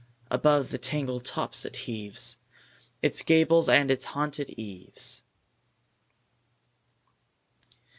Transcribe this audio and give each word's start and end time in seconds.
Above 0.31 0.71
the 0.71 0.79
tangled 0.79 1.23
tops 1.23 1.63
it 1.63 1.75
heaves 1.85 2.35
Its 3.03 3.21
gables 3.21 3.69
and 3.69 3.91
its 3.91 4.05
haunted 4.05 4.49
eaves. 4.57 5.21